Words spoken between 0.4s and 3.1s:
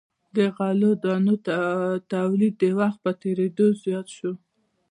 غلو دانو تولید د وخت